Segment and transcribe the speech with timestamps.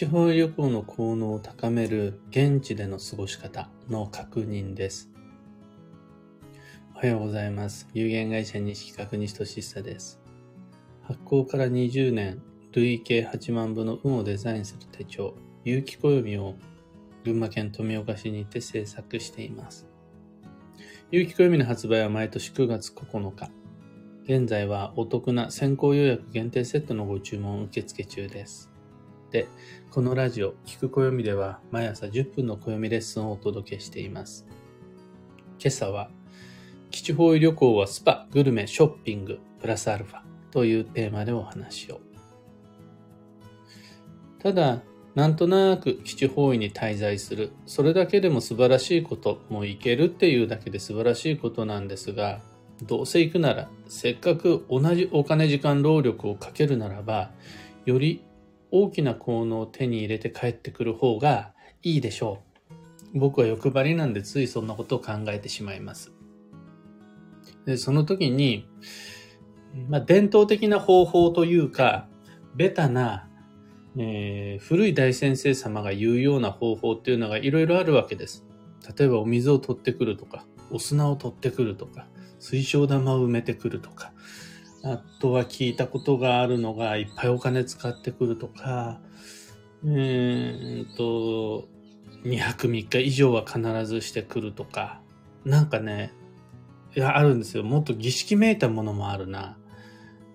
[0.00, 5.10] 地方旅行の効能を高める現地での過ごし方の確認です。
[6.94, 7.86] おはようございます。
[7.92, 10.18] 有限会社西企画西俊久です。
[11.02, 12.40] 発行から20年、
[12.72, 15.34] 累計8万部の運をデザインする手帳、
[15.64, 16.54] 有機暦を
[17.22, 19.86] 群馬県富岡市にて制作しています。
[21.10, 23.50] 有機暦の発売は毎年9月9日。
[24.24, 28.69] 現在はお得な先行予約限定セットのご注文受付中です。
[29.30, 29.46] で、
[29.90, 34.46] このラジオ、聞く暦では毎朝10分の暦レッスンをお届けしています。
[35.60, 36.10] 今朝は、
[36.90, 42.00] 基地方位旅行はスパ、グルメ、ショッピング、プラスアルファというテーマでお話を。
[44.42, 44.82] ただ、
[45.14, 47.52] なんとなく基地方位に滞在する。
[47.66, 52.40] それだけでも素晴らしいこと、もういけるっていうだけで素晴らしいことなんですが、
[52.82, 57.30] どうせ行くなら、せっかく同じお金時間労力をかけるならば、
[57.84, 58.22] より
[58.70, 62.42] 大きな効能を手に入れて帰ってくる方がいいでしょ
[63.14, 63.18] う。
[63.18, 66.12] 僕は欲張りなんでついそんなことを考えてしまいます。
[67.66, 68.66] でその時に、
[69.88, 72.08] まあ、伝統的な方法というか、
[72.54, 73.28] ベタな、
[73.96, 78.44] えー、古い大先生様が言うような方法っていうのがいろいろあるわけです。
[78.96, 82.06] 例えばお水を取ってくるとか、お砂を取ってくるとか、
[82.38, 84.12] 水晶玉を埋めてくるとか、
[84.82, 89.00] あとは聞いたことがあるのが、いっぱいお金使ってくるとか、
[89.84, 91.68] うーんと、
[92.24, 95.00] 2泊3日以上は必ずしてくるとか、
[95.44, 96.12] なんかね、
[96.96, 97.62] いや、あるんですよ。
[97.62, 99.56] もっと儀式めいたものもあるな。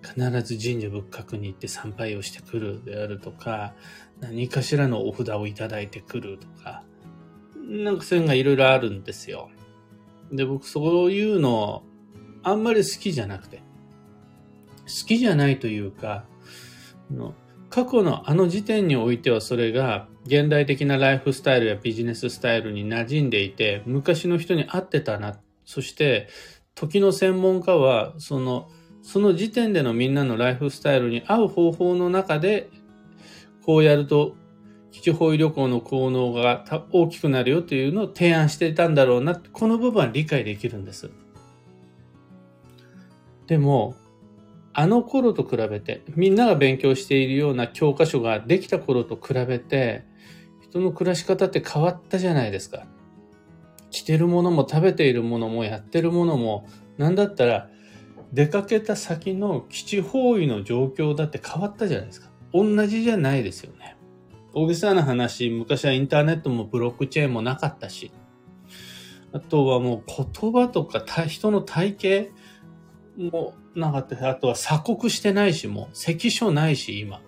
[0.02, 3.74] 必ず神社仏閣に行って参拝をしてくるであるとか、
[4.20, 6.84] 何かしらのお札をいただいてくるとか、
[7.68, 9.50] なんかそういうのがいろいろあるんですよ。
[10.30, 11.82] で、僕そういうの
[12.42, 13.65] あんまり好きじゃなくて。
[14.86, 16.24] 好きじゃないというか、
[17.70, 25.38] 過去のあの時点においてはそれが現代的なライフスタイルやビジネススタイルに馴染んでいて、昔の人に合ってたな。
[25.64, 26.28] そして、
[26.74, 28.68] 時の専門家は、その、
[29.02, 32.70] その時点でのみんなのライフスタイルに合う方法の中で、
[33.64, 34.36] こうやると、
[34.90, 39.36] 基地方位旅行の効能が大きくなるよというのを提案していたんだろうな。
[39.36, 41.10] この部分は理解できるんです。
[43.46, 43.94] でも、
[44.78, 50.04] あの頃と比べて、みんなが勉強しているような教科書ができた頃と比べて、
[50.60, 52.86] 人の暮らし方って変わったじゃないですか。
[53.90, 57.70] 着てるものも食べているものもやってるものも、なんだったら
[58.34, 62.28] 出かけた先の基地方位の状況だって変わったじゃないですか。
[62.52, 63.96] 同じじゃないですよね。
[64.52, 68.12] 大げさな話、昔はインターネットもブロックチェーンもなかったし、
[69.32, 72.45] あとはもう言葉とか人の体型
[73.16, 74.28] もなかった。
[74.28, 77.20] あとは鎖国してないし、もう関所ないし、今。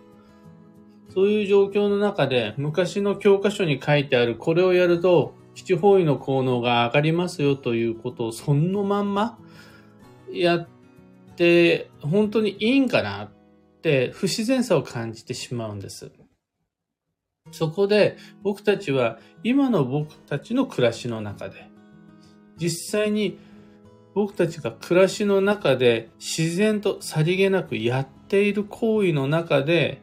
[1.15, 9.39] そういう状況の中で、昔の教科書に書いてあるこれをやると、基地方位の効能が上がりますよということをそのまんま
[10.33, 10.69] やっ
[11.37, 13.31] て、本当にいいんかなっ
[13.83, 16.13] て不自然さを感じてしまうんです。
[17.51, 21.69] そこで僕たちは今の僕たちの暮らしの中で
[22.59, 23.39] 実際に
[24.15, 30.01] 僕たちが暮らしの中で自然とさりげなくやっている行為の中で、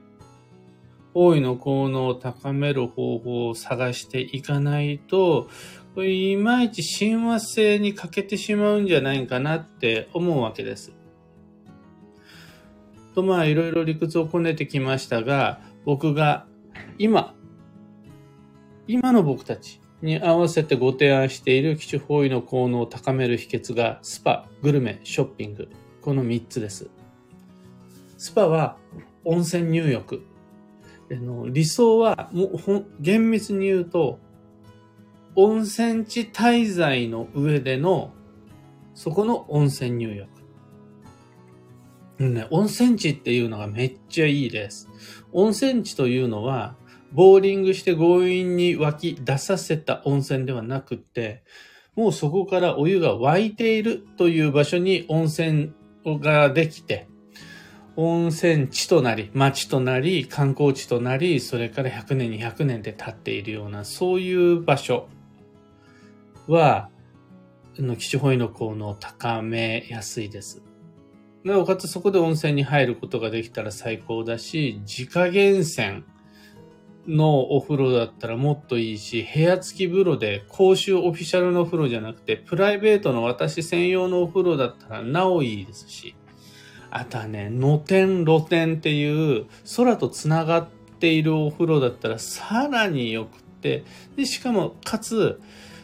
[1.14, 5.50] 行為の効能を高める方法を探していかないと、
[5.96, 10.92] これいまいち親和性に欠けてしまうんじゃないかなって思うわけです。
[13.16, 16.46] とまあいろいろ理屈をこねてきましたが、僕が
[16.98, 17.34] 今、
[18.88, 25.68] 今の僕たち、に合わせてご提案している基地方位の効能を高める秘訣がスパ、グルメ、ショッピング。
[26.02, 26.90] この3つです。
[28.18, 28.78] スパは
[29.26, 30.24] 温泉入浴。
[31.48, 34.20] 理想はもう厳密に言うと
[35.36, 38.12] 温泉地滞在の上での
[38.94, 40.30] そこの温泉入浴。
[42.18, 44.88] ね、温泉地っていうのがめっちゃいいです。
[45.34, 46.76] 温泉地というのは
[47.16, 51.44] ボーリングして強引に湧き出させた温泉ではなくって、
[51.96, 55.72] もうそこからお湯が湧いているという場所に温泉
[56.06, 57.08] ができて、
[57.96, 65.08] 温泉地となり、町となり、観光地となり、それから100年、200年で経っているような、そういう場所
[66.48, 66.90] は、
[67.78, 70.62] の基地保位の効能を高めやすいです。
[71.46, 76.04] なおかつそこで温泉に入ることができたら最高だし、自家源泉
[77.08, 86.16] のお風呂だったらもっといいし、部屋付き風呂で公衆オフィシャルのお風呂じゃなくて、プライベートの私専用のお風呂だったらなおいいですし、
[86.90, 90.68] あとはね、露天露天っていう空とつながっ
[91.00, 93.84] ているお風呂だったらさらに良くって、
[94.16, 95.42] で、しかも、かつ、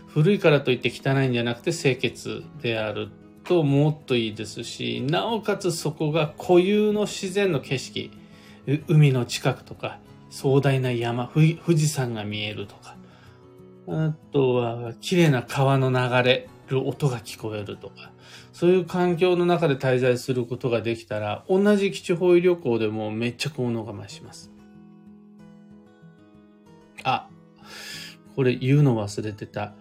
[0.07, 3.09] 古いからといって汚いんじゃなくて清潔である
[3.45, 8.11] ともっといいですし、なおかつそこが固有の自然の景色、
[8.87, 9.99] 海の近くとか、
[10.31, 12.95] 壮大な山、富士山が見えるとか、
[13.87, 18.11] あとは綺麗な川の流れる音が聞こえるとか、
[18.53, 24.51] そういう環境の中で滞在することができたら、同じ基地方位旅行でもめっちゃ効能が増します。
[27.03, 27.27] あ、
[28.35, 29.75] これ言うの忘れてた。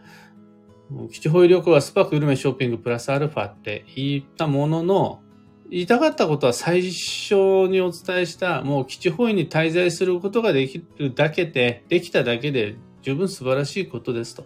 [1.12, 5.23] 基地方位旅行はスパグルメショッピングプラスアルファって言ったものの、
[5.70, 14.44] 言いたかったことは最初にお伝えした、もう基地方位に滞在することができるだけで、できただけで十分素晴らしいことですと。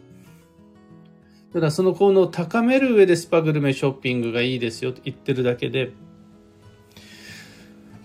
[1.54, 5.92] ただその効能を高める上でスパグルメショッピングがいいですよと言ってるだけで、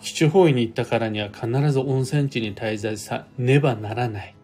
[0.01, 4.35] 基地方位に行ったからには必ず温泉地に滞在さねばならない。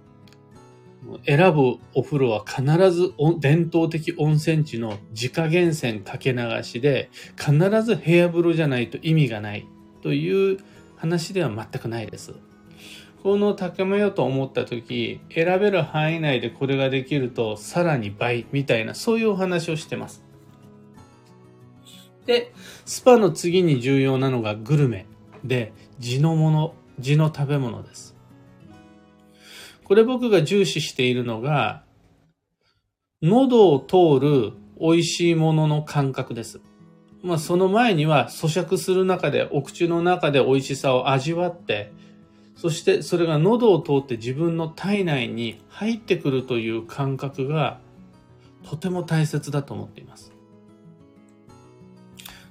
[1.26, 7.54] 選ぶお風呂は必ず伝統的温泉地の自家源泉かけ流しで必
[7.84, 9.68] ず部屋風呂じゃないと意味がない
[10.02, 10.60] という
[10.98, 12.34] 話では全くないです。
[13.24, 20.24] 効能を高めようと思った時選べる範囲内でこれができるとさらに倍みたいなそういうお話をしてます。
[22.26, 22.54] で、
[22.86, 25.06] スパの次に重要なのがグルメ
[25.44, 28.15] で地のもの、地の食べ物です。
[29.86, 31.84] これ僕が重視しているのが、
[33.22, 36.60] 喉を通る美味しいものの感覚です。
[37.24, 41.92] まあその前には咀嚼する中で、お口の中で美味しさを味わって、
[42.56, 47.80] そしてそれが喉を通って自分の体内に入ってくるという感覚が
[48.64, 50.32] とても大切だと思っています。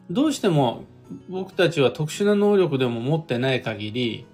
[0.08, 0.84] どうしても
[1.28, 4.26] 僕たちは特殊な能力でも持ってない限り、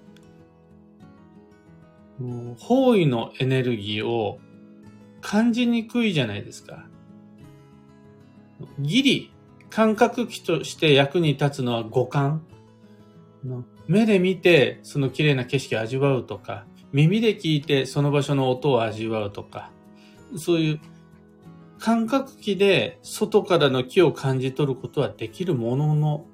[2.57, 4.39] 方位のエネルギーを
[5.21, 6.85] 感じにくいじゃないですか。
[8.79, 9.31] ギリ、
[9.69, 12.43] 感覚器として役に立つのは五感。
[13.87, 19.71] 目で見てその綺麗な景色を味わうとか、耳で聞いてその場所の音を味わうとか、
[20.37, 20.79] そういう
[21.79, 26.25] 感覚器で外からの木を感じ取ることはできるものの、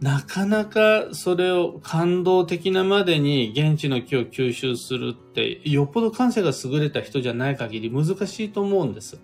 [0.00, 9.20] なかなかそれを感動的なまでに現地の木を吸収するって、よっぽど感性が優れた人じゃない限り難しいと思うんです。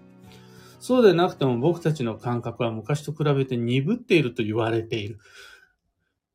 [0.78, 5.18] そうでなくても僕たちの感覚は昔と比べて鈍っていると言われている。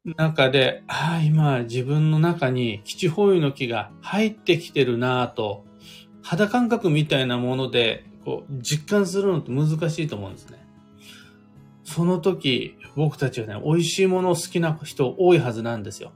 [0.03, 5.65] 中で、ああ、今自分の中に基地方位の木が入ってきてるなぁと、
[6.21, 10.63] 肌感覚みたいなものでこう実感するのって難しいと思うんですね。
[11.83, 16.13] その時、僕たちはね、美味しいものを好きな人多いはずなんですよ。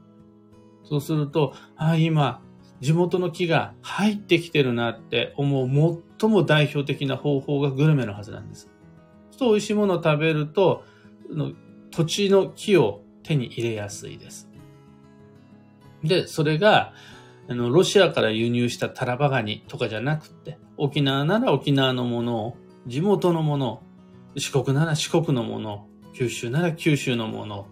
[0.84, 2.42] そうすると、ああ、今、
[2.80, 8.70] 地元の木が入ってきてるなって思う最も代表的な方法がグルメのはずなんです。
[9.30, 10.84] そう美味しいものを食べると、
[11.90, 14.50] 土地の木を手に入れやすいです。
[16.02, 16.92] で、それが、
[17.48, 22.56] あの、ロシアから輸入したタラバガニとかじゃなくて、沖縄なら沖縄のものを、
[22.86, 23.82] 地元のものを、
[24.36, 27.66] 四国なら四国のものを、九州なら九州のもの、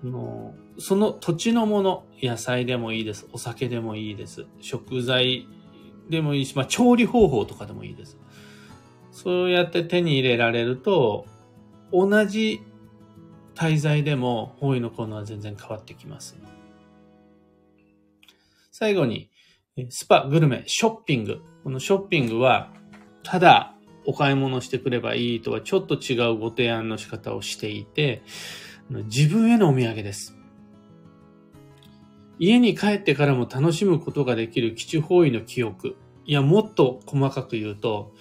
[0.00, 3.26] その、その土地のもの、野菜でもいいです。
[3.32, 4.46] お酒でもいいです。
[4.60, 5.46] 食材
[6.08, 8.18] でもいいし、まあ、調理方法とかでもいいです。
[9.10, 11.26] そうやって手に入れられると、
[11.92, 12.60] 同じ
[13.54, 16.36] 滞在でも方位の効能は全然変わってきます。
[18.70, 19.30] 最後に、
[19.88, 21.42] スパ、グルメ、ショッピング。
[21.64, 22.72] このショッピングは、
[23.22, 23.75] ただ
[24.06, 28.22] お買い物してくればいいとはちょっと違うご提案の仕方をしていて、
[28.88, 30.36] 自分へのお土産です。
[32.38, 35.96] 家に帰ってからも楽しむことができる基地方位の記憶。
[36.24, 38.12] いや、もっと細かく言うと、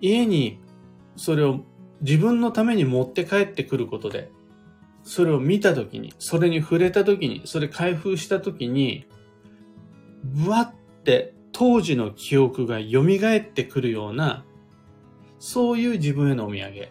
[0.00, 0.58] 家に
[1.16, 1.60] それを
[2.00, 4.30] 自分のために持って帰ってくることで、
[5.02, 9.06] それを見たときに、それに触れたときに、それ開封したときに、
[10.24, 14.44] ぶわって当時の記憶が蘇ってくるような
[15.38, 16.88] そういう自分へのお土産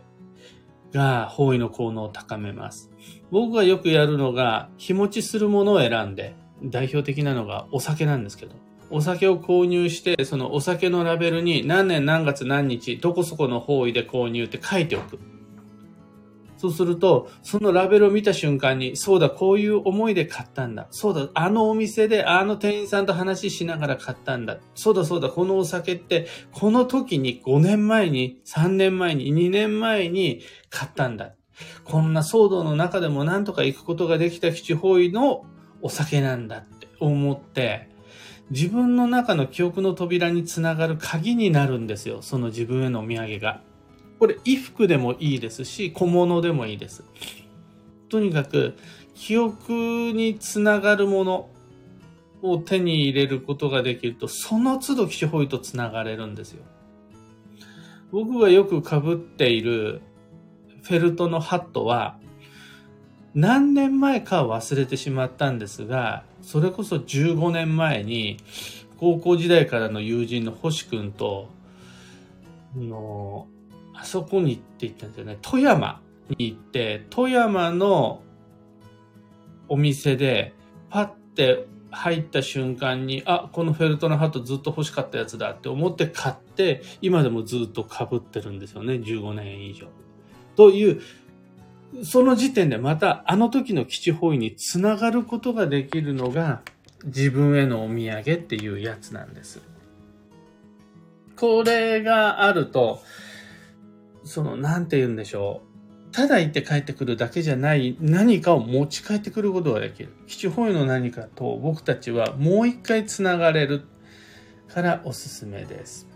[0.94, 2.92] が方位の効能を高めます。
[3.32, 8.54] 僕がよくやるのが日持ちするものを選んで、代表的なのがお酒なんですけど、
[8.90, 15.20] お酒を購入して、そのお酒のラベルに何年何月何日、どこそこの方位で購入って書いておく。
[16.66, 20.88] そうすると、そのラベルを見た瞬間に、そうだ、こういう思いで買ったんだ。
[20.90, 24.58] そうだ、あのお店であの店員さんと話しながら買ったんだ。
[24.74, 31.34] そうだ、そうだ、このお酒って、この時に5年前に、3年前に、2年前に買ったんだ。
[31.84, 35.46] こんな騒動の中でもなんとか行くことができた基地方位の
[35.82, 36.88] お酒なんだって。
[37.00, 37.90] を持って、
[38.50, 42.22] 自分の中の記憶の扉につながる鍵になるんですよ。
[42.22, 43.62] その自分へのお土産が。
[44.20, 47.04] これ、衣服でもいいですし、小物でもいいです。
[48.10, 48.76] とにかく、
[49.14, 51.50] 記憶につながるもの
[52.42, 56.64] を手に入れることができると、その都度基地ホイとつながれるんですよ。
[58.12, 60.02] 僕がよく被っている
[60.84, 62.18] フェルトのハットは、
[63.34, 68.38] 何年前か忘れてしまったんですが、それこそ15年前に、
[68.98, 71.50] 高校時代からの友人の星くんと、
[72.76, 73.48] の、
[73.96, 75.38] あそこに行って行ったんですよね。
[75.42, 78.22] 富山に行って、富山の
[79.68, 80.54] お店で、
[80.90, 88.96] パッて入った瞬間に、あ、このフェルトのハットずっと欲しかったやつだって思って買って、今でもずっと被ってるんですよね。
[88.96, 89.88] 15年以上。
[90.56, 91.02] という、
[92.04, 96.62] その時点でまたあの時の基地方位につながることができるのが
[97.06, 99.62] 自分へのお土産っていうやつなんです。
[101.38, 103.02] これがあると、
[104.26, 105.62] その、なんて言うんでしょ
[106.10, 106.12] う。
[106.12, 110.10] ただ行って帰ってくるだけじゃない何かを持ち帰ってくることができる。
[110.28, 113.86] 基地方位の何かと僕たちはもう一回つながれる
[114.68, 116.08] からおすすめです。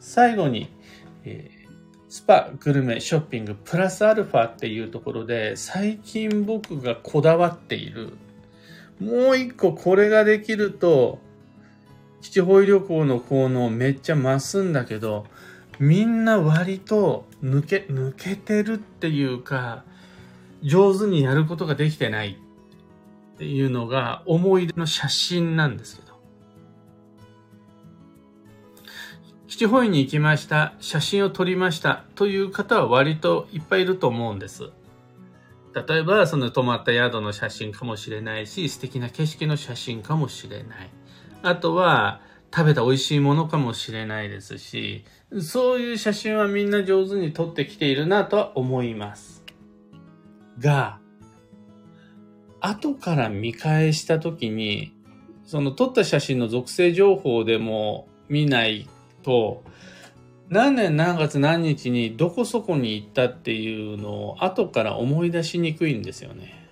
[0.00, 0.70] 最後に、
[1.24, 1.56] えー
[2.16, 8.14] スパ、グルメ、ショッピング、プラスアルファっていうところで、最近僕がこだわっている、
[9.00, 11.18] もう一個これができると、
[12.22, 15.26] 七宝旅行の効能めっちゃ増すんだけど、
[15.78, 19.84] みんな割と抜け、抜けてるっていうか、
[20.62, 22.38] 上手にやることができてない
[23.34, 26.06] っていうのが思い出の写真なんですよ。
[29.58, 34.70] 七保院に行きました、写真を撮りましたという方は割といっぱいいると思うんです。
[35.88, 40.90] 例えば、その泊まった宿の写真かもしれないし、素敵な景色の写真かもしれない。
[41.42, 42.20] あとは、
[42.54, 45.04] 食べた美味しいものかもしれないですし、
[45.40, 49.44] そういう写真はみんな上手に撮ってきているなとは思います。
[50.58, 50.98] が、
[52.60, 54.94] 後から見返した時に、
[55.44, 58.88] その撮った写真の属性情報でも見ない
[59.22, 59.62] と、
[60.48, 66.68] 何年何月何日にどこそこに行ったっていうのを後から思い出しにくいんですよね。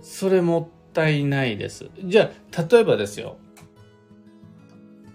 [0.00, 1.90] それもったいないです。
[2.04, 3.36] じゃあ、例えばですよ。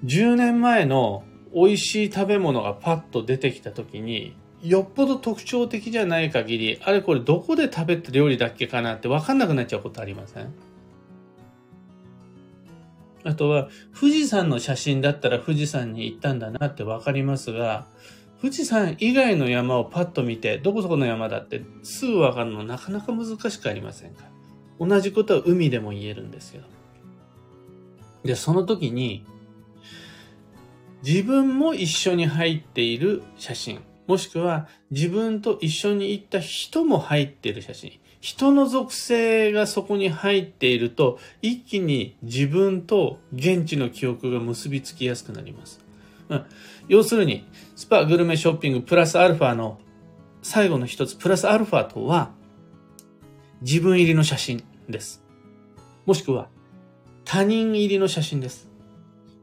[0.03, 10.53] 10年前の美味しい食べ物がパッと出てきた時に、よっぽど特徴的じゃない限り、あれこれどこで食べた料理だっけかなって分かんなくなっちゃうことありません？
[13.23, 17.87] あとは、富士山の写真だったら富士山に行ったんだなってわかりますが、
[18.41, 24.23] 富士山以外の山をパッと見て、どこそこの山だってすぐわかるのなかなか難しくありませんか？
[24.79, 26.65] 同じことは海でも言えるんですけど。
[28.23, 29.25] で、その時に、
[31.03, 45.79] 自分も一緒に入っている写真、もしくは自分と一緒に行った人も入っている写真、人の属性がそこに入っていると、一気に自分と現地の記憶が結びつきやすくなります。
[46.27, 46.45] うん、
[46.89, 47.45] 要するに、
[47.75, 49.79] スパ、グルメ、ショッピング、プラスアルファの
[50.41, 52.31] 最後の一つ、プラスアルファとは、
[53.61, 55.23] 自分入りの写真です。
[56.05, 56.49] もしくは、
[57.25, 58.69] 他人入りの写真です。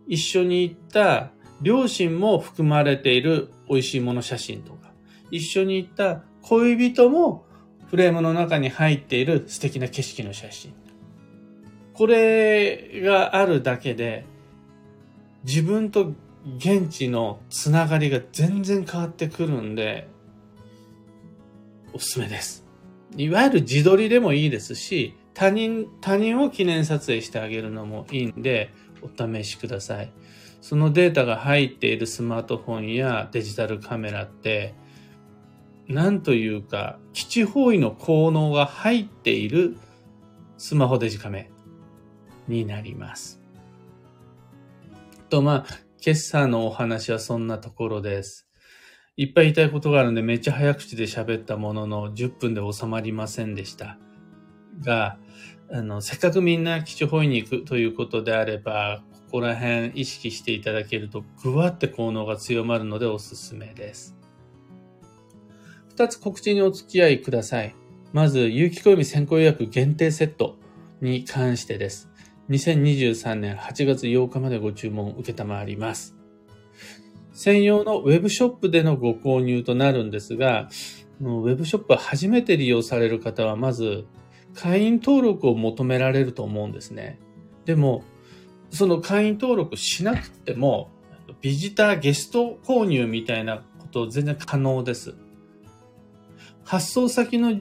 [0.06, 1.30] 一緒に行った
[1.62, 4.92] 両親も含まれている美味しいもの写真とか、
[5.30, 7.44] 一緒に行った恋人も
[7.88, 10.74] フレームの中に入っている素敵な景色の写真。
[11.94, 14.26] これがあるだけで、
[15.44, 16.12] 自分と
[16.58, 20.08] 現地のつながりが全然変わってくるんで、
[21.92, 22.66] おすすめです。
[23.16, 28.70] いわゆる自撮りでもいいですし、他人、他人を記念撮影してあげるのもいいんで、
[29.02, 30.10] お試しください。
[30.62, 34.74] そのデータが入っているスマートフォンやデジタルカメラって、
[35.88, 39.76] なんというか、基地方位の効能が入っている
[40.56, 41.50] スマホデジカメ
[42.48, 43.38] になります。
[45.28, 48.48] と、まあ、今朝のお話はそんなところです。
[49.18, 53.98] いっぱい言いたいことがあるんでめっちゃ早口で喋ったものの10分で収まりませんでした。
[54.82, 55.18] が、
[55.70, 64.16] あの、せっかくみんな基地方位に行くということであれば、ここら辺意識していただけるとぐわって効能が強まるのでおすすめです。
[65.88, 67.74] 二つ告知にお付き合いください。
[68.12, 70.56] まず、有機暦先行予約限定セット
[71.00, 72.08] に関してです。
[72.50, 76.16] 2023年8月8日までご注文受けたまわります。
[77.32, 80.68] 専用のウェブショップでのご購入となるんですが、
[81.20, 84.06] ウェブショップ初めて利用される方は、まず、
[84.56, 87.20] 会員登録を求められると思うんですね。
[87.66, 88.02] でも、
[88.70, 90.90] その会員登録しなくても、
[91.40, 95.14] ビジターゲスト購入みたいなこと全然可能です。
[96.64, 97.60] 発送先の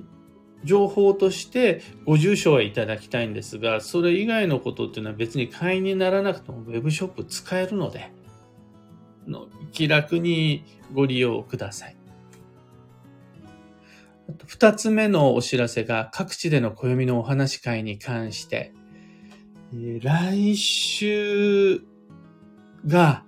[0.64, 8.12] 情報としてご住所はいただきたいんですが、それ以外のことっていうのは別に会員にならなくても Web ショップ使えるので、
[9.28, 11.96] の気楽にご利用ください。
[14.48, 18.74] 二つ目のお知らせが各地での暦のお話会に関して、
[20.02, 21.82] 来週
[22.88, 23.24] が、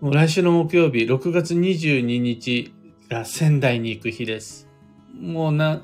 [0.00, 2.72] もう来週の木曜日、6月22日
[3.08, 4.68] が仙台に行く日です。
[5.14, 5.82] もうな、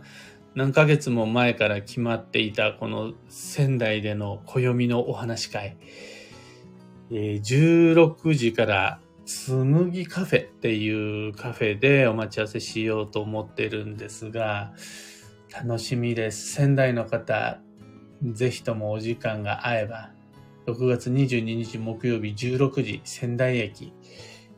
[0.55, 5.77] 何ヶ月も前から決まっていたこの仙台での暦のお話会。
[7.11, 14.73] 16時から紬カフェっていうカフェでお待ち合わせしようと思ってるんですが、
[15.53, 16.53] 楽しみです。
[16.53, 17.61] 仙台の方、
[18.23, 20.11] ぜひともお時間が合えば、
[20.67, 23.93] 6月22日木曜日16時仙台駅、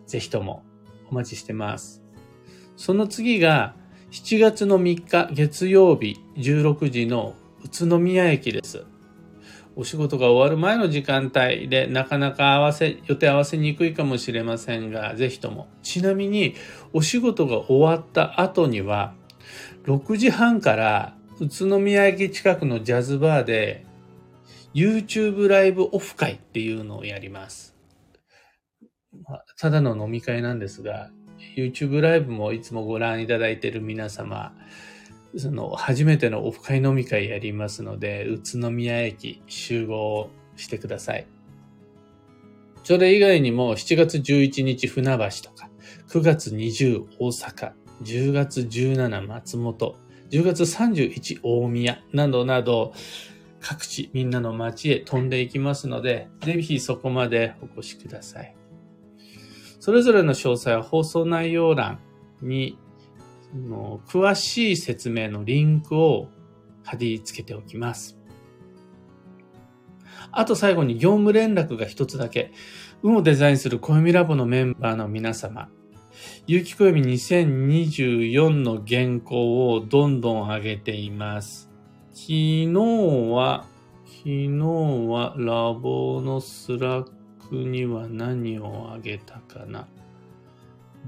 [0.06, 0.62] ぜひとも
[1.11, 2.02] お待ちしてます。
[2.76, 3.75] その次が
[4.11, 8.85] 7月の3日月曜日16時の宇都宮駅です。
[9.76, 15.69] お仕事が終わる前の時間帯でなかなか合わせ、予定合わせにくいかもしれませんが、ぜひとも。
[15.83, 16.54] ちなみに、
[16.93, 19.14] お仕事が終わった後には、
[19.87, 23.85] 6時半から宇都宮駅近くのジャズバーで、
[24.75, 27.75] YouTube ライブオフ会っていうのをやります。
[29.59, 31.11] ただの飲み会なんですが、
[31.57, 34.52] YouTube ライブもいつもご覧いただいている皆様、
[35.37, 41.26] その、初めてのオフ会飲み会やりますので、宇都宮駅集合してください。
[42.85, 45.71] それ以外にも、7月11日船橋とか、
[46.09, 47.73] 9月20大阪、
[48.03, 49.97] 10月17松本、
[50.31, 52.93] 10月31大宮などなど、
[53.61, 58.54] 各地みんなの街へ飛んでいきますので、ぜひそこまでお越しください。
[59.80, 61.99] それぞれの詳細は放送内容欄
[62.43, 62.78] に
[63.54, 66.28] の詳しい説明のリンクを
[66.82, 68.19] 貼り付けておきます。
[70.32, 72.52] あと最後に業務連絡が一つだけ。
[73.02, 75.69] 運をデザインする暦ラボのメンバーの皆様。
[76.47, 81.71] 有機暦2024の原稿をどんどん上げています。
[82.12, 82.73] 昨日
[83.32, 83.67] は、
[84.06, 84.49] 昨日
[85.08, 87.10] はラボのスラッ
[87.49, 89.86] クには何をあげたかな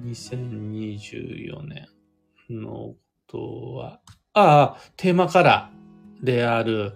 [0.04, 1.95] ?2024 年。
[2.50, 4.00] のことは、
[4.32, 6.94] ああ、テーマカラーである、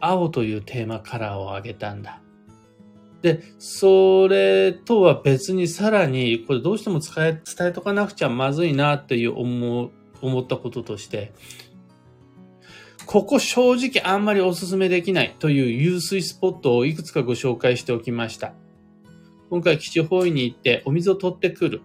[0.00, 2.20] 青というテーマカラーを挙げたんだ。
[3.22, 11.32] で、それとは別にさらに、これどうしても使え、伝えとかなくちゃまずいなっていう思う、思ったこととして、
[13.06, 18.52] ここ正直あんまりお勧めできないという湧水スポットをいくつかご紹介しておきました。
[19.50, 21.82] 今回基地方位に行ってお水を取ってくる。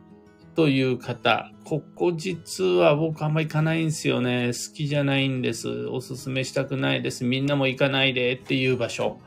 [0.59, 4.47] という方、ここ実は僕あんま行かないんですよね。
[4.47, 5.69] 好きじゃないんです。
[5.85, 7.23] おすすめしたくないです。
[7.23, 9.21] みんなも行かないでっていう場所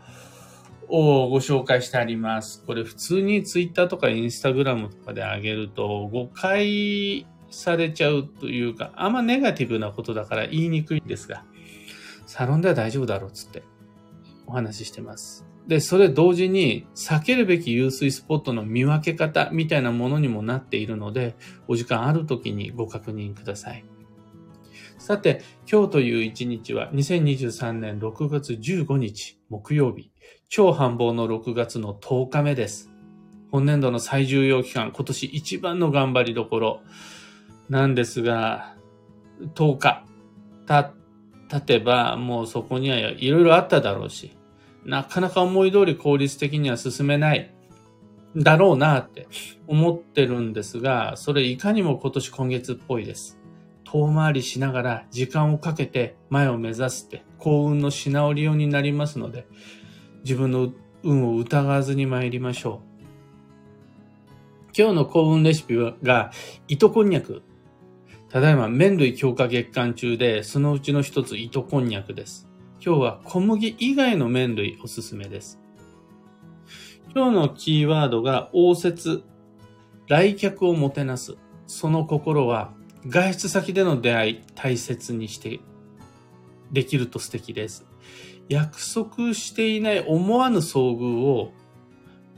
[0.89, 2.63] をご紹介してあります。
[2.67, 11.47] これ普通に Twitter とか Instagram とかであげると誤解されちゃうというか、あんまネガティブなことだから言いにくいんですが、
[12.27, 13.63] サロンでは大丈夫だろうっつって
[14.47, 15.47] お話ししてます。
[15.67, 21.37] で、それ同時に避けるべき湧水スポットの見分け方みたいなものにもなっているので、
[21.69, 23.85] お時間ある時にご確認ください。
[24.99, 30.11] さて、今日という一日は2023年6月15日木曜日、
[30.49, 32.91] 超繁忙の6月の10日目です。
[33.51, 36.81] 本年度の最重要期間、今年一番の頑張りどころ
[37.69, 38.77] なんですが、
[39.55, 40.05] 10日
[40.67, 44.37] 経てばもうそこにはいろいろあっただろうし、
[44.85, 47.55] なかなか思い通り効率的には進めない
[48.37, 49.29] だろうなって
[49.67, 53.39] 思ってるんですが、それいかにも今年今月っぽいです。
[53.85, 59.47] 遠回りしながら時間をかけて前を目指すって幸運の品折り用になりますので、
[60.25, 62.93] 自分の運を疑わずに参りましょう。
[64.77, 66.31] 今日の幸運レシピが
[66.69, 67.43] 糸こんにゃく。
[68.31, 72.49] ただいま麺類強化月間中で、そのうちの一つ糸こんにゃくです。
[72.85, 75.61] 今日は小麦以外の麺類おすすめです。
[77.15, 79.23] 今日のキーワードが応接、
[80.09, 81.37] 来客をもてなす。
[81.69, 82.73] その心は
[83.07, 85.61] 外出先での出会い大切にして
[86.73, 87.87] できると素敵です。
[88.49, 91.53] 約束していない思わぬ遭遇を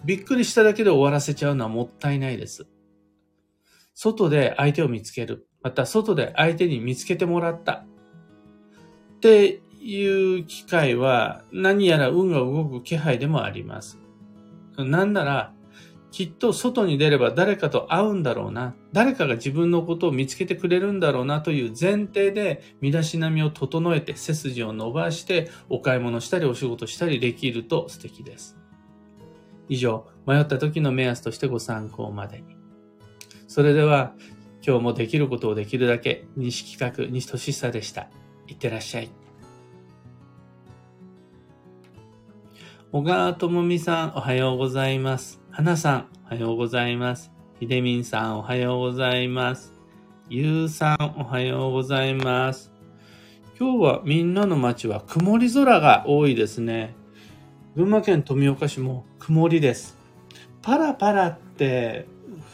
[0.05, 2.67] びっくりしただけで終わらせちゃうのはもったいないです。
[3.95, 5.49] 外で相手を見つける。
[5.63, 7.87] また外で相手に見つけてもらった。
[9.17, 13.99] っていう機会は何やら運が動く気配でもあります。
[14.79, 15.53] なんなら、
[16.11, 18.75] きっと外に出れば誰かと会うんだろうな。
[18.93, 28.57] 誰かが自分のことを見つけてくれるんだろうなという前提で身だしなみを整えて背筋を伸ばしてお買い物したりお仕事したりできると素敵です。
[29.69, 32.57] 以上、迷った時の目安としてご参考までに。
[33.49, 34.15] それでは、
[34.67, 38.09] 今日もできることをできるだけ、西企画、西俊久でした。
[38.47, 39.24] いってらっしゃい。
[42.95, 45.41] 小川智美さん、おはようございます。
[45.51, 47.33] 花さん、おはようございます。
[47.59, 49.73] ひでみんさん、おはようございます。
[50.29, 52.71] ゆうさん、おはようございます。
[53.59, 56.95] 今日はみんなの街は曇り空が多いですね。
[57.75, 59.99] 群馬県富岡市も曇りです。
[60.63, 62.07] パラパラって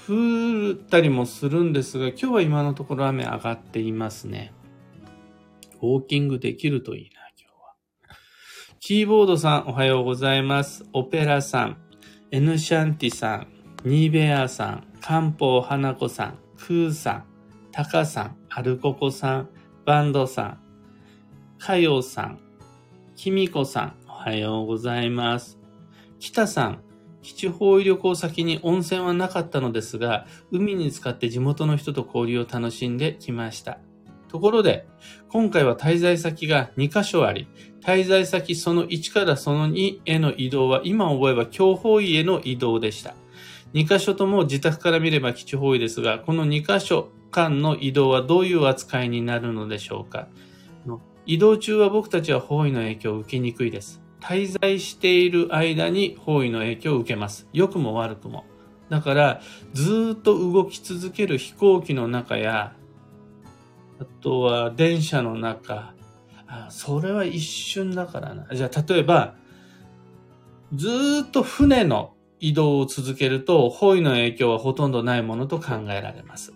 [0.08, 4.54] 降ったりもするんですが、今日は今のところ雨上がっていますね。
[5.82, 7.29] ウォーキングできるといいな、
[8.82, 10.86] キーボードさん、おはようございます。
[10.94, 11.76] オペラさん、
[12.30, 13.46] エヌシャンティさん、
[13.84, 17.24] ニーベアさん、カンポー花子さん、クーさん、
[17.72, 19.50] タカさん、アルココさん、
[19.84, 20.60] バンドさん、
[21.58, 22.40] カヨウさん、
[23.16, 25.58] キミコさん、おはようございます。
[26.18, 26.80] 北さん、
[27.20, 33.78] 基地方位旅行先に温泉はなかったのですが、海に浸かって地元の人と交流を楽しんできました。
[34.28, 34.86] ところで、
[35.28, 37.48] 今回は滞在先が2カ所あり、
[37.82, 43.14] 滞在先その1からその2への移動は今覚えば強方位への移動でした。
[43.74, 50.28] 2箇所とも自宅から見れば基地方位ですが、この2箇所間の移動はどういう扱いになるのでしょうか。
[51.26, 54.02] 移動中は僕たちは方位の影響を受けにくいです。
[54.20, 57.46] 滞在している間に方位の影響を受けます。
[57.52, 58.44] 良くも悪くも。
[58.88, 59.40] だから、
[59.72, 62.74] ずっと動き続ける飛行機の中や
[64.00, 65.94] あとは電車の中。
[66.52, 68.46] あそれは一瞬だからな。
[68.52, 69.36] じゃあ、例えば、
[70.74, 70.88] ず
[71.26, 76.52] っと船の移動を続けると、方位の影響はほとんどないものと考えられます。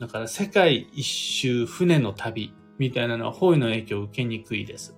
[0.00, 4.96] だから世界一周船の旅みたいなのは方位の影響を受けにくいです。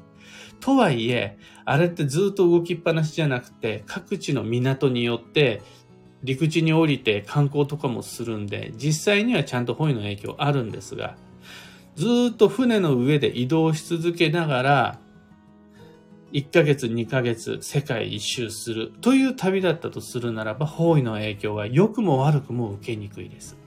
[0.61, 5.63] とはいえ、あれってずっと動きっぱなしじゃなくて、各地の港によって
[6.23, 11.17] 陸地に降りて観光とかもするんで、実際にはちゃんと本位の影響あるんですが、
[11.99, 14.99] ずっと船の上で移動し続けながら、
[16.33, 23.59] 1ヶ月、2ヶ月、世界一周するという旅だったとするならば、方位の影響は良くも悪くも受けにくいです。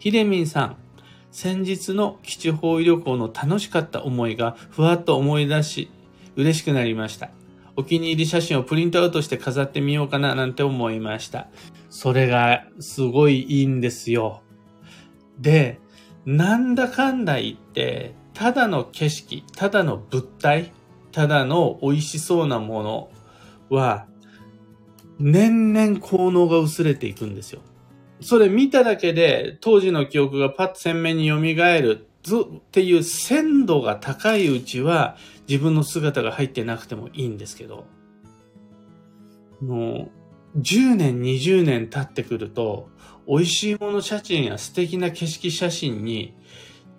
[0.00, 0.76] ひでみんさん、
[1.30, 5.90] 先日の基地方位旅行の楽しかった思いがふわっと思い出し、
[6.36, 7.30] 嬉しくなりました。
[7.74, 11.48] お気に入り写真をプリントアウトして飾ってみようかななんて思いました。
[11.88, 14.42] それがすごいいいんですよ。
[15.38, 15.80] で、
[16.24, 20.72] なんだかんだ言って、ただの景色、ただの物体、
[21.10, 23.10] ただの美味しそうなもの
[23.68, 24.06] は、
[25.18, 27.60] 年々効能が薄れていくんですよ。
[28.20, 32.06] それ見ただけで当時の記憶がパッと鮮明に蘇る
[32.58, 35.16] っていう鮮度が高いうちは
[35.48, 37.84] 自分の姿が入ってなくてもいいんですけど、
[39.60, 40.21] もう
[40.56, 42.88] 10年、20年経ってくると、
[43.26, 46.34] 美味しいもの写真や素敵な景色写真に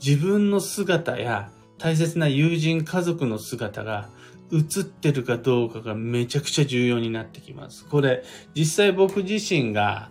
[0.04, 4.10] 自分の姿や大切な友人、家族の姿が
[4.52, 7.86] 映ってるかどうかがめちゃくちゃ重要になってきます。
[7.86, 8.24] これ、
[8.56, 10.10] 実際僕自身が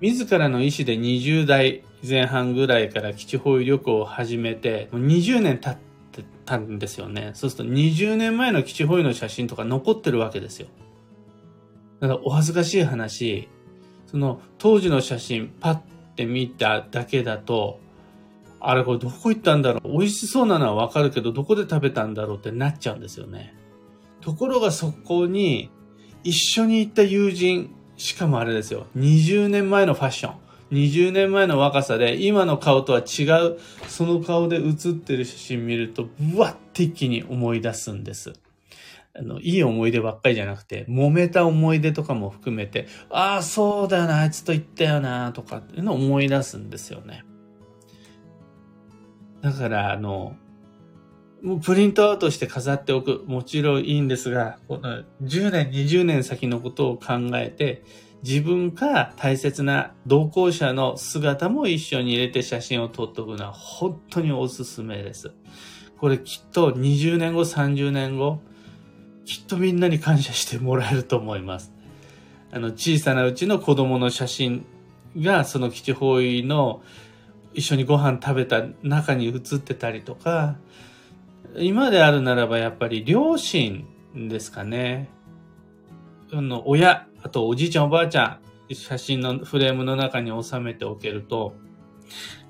[0.00, 5.76] 自らの意思で20代前半ぐらいから基地方位旅行を始めて、もう20年経っ
[6.12, 7.30] てたんですよね。
[7.34, 10.68] そうすると20年前の基地方位の写真とか残ってるわけですよ。
[12.04, 13.48] ただお恥ずかしい話、
[14.06, 15.78] その当時の写真パッ
[16.16, 17.80] て見ただけだと、
[18.60, 19.92] あれこれどこ行ったんだろう？
[20.00, 23.56] 美味しそうなのはわかるけど、どこで食べたんだろうってなっちゃうんですよね。
[24.20, 25.70] ところがそこに
[26.24, 28.86] 一緒に行った友人、しかもあれですよ。
[28.98, 30.34] 20年前のファッション。
[30.72, 38.34] 20年前の若さで、今の顔とは違う、その顔で写ってる写真見ると、ぶわって一気に思い出すんです。
[39.16, 47.24] あの、いい思い出ばっかりじゃなくて、揉めた思い出とかも含めて、ああ、そうだよな、あいつと言ったよな、とかっていうのを思い出すんですよね。
[49.40, 50.36] だから、あの、
[51.42, 53.22] もうプリントアウトして飾っておく。
[53.26, 57.84] もちろんいいんですが、この10年、20年先のことを考えて、
[58.24, 65.32] 自分か大切な同行者の姿も一緒に入れて写真を撮っておくのは本当におすすめです。
[65.98, 68.40] これきっと20年後、30年後、
[69.24, 71.72] きっとみんなに感謝してもらえると思います。
[72.52, 74.66] あの、小さなうちの子供の写真
[75.16, 76.82] がその基地方位の
[77.52, 80.56] 一緒にご飯食べた中に写ってたりとか、
[81.56, 85.08] 今であるならばやっぱり両親ですかね。
[86.32, 91.54] あの、親、あとおじいちゃんおばあちゃん、写真のフレームの中に収めておけると、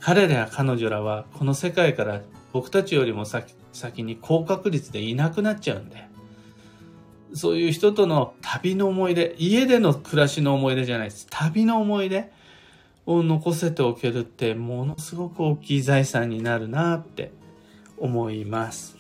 [0.01, 6.09] 彼らや彼女らはこの世界から僕たちよりも先先に高確率でいなくなっちゃうんで、
[7.35, 11.27] そういう人との旅の思い出、家での暮らしの思い出じゃないです。
[11.29, 12.31] 旅の思い出
[13.07, 17.33] を残せておけるってものすごく大きい財産になるなって
[17.99, 18.97] 思います。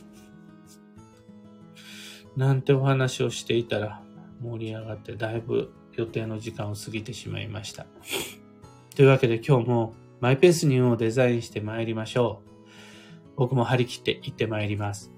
[2.36, 4.02] なんてお話をしていたら
[4.42, 7.86] 盛り上がってだいぶ予定の時間を過ぎてしまいました。
[8.96, 12.50] というわけで今日もマイペースに運をデザインして参りましょう。
[13.36, 15.12] 僕も張り切って行って参ります。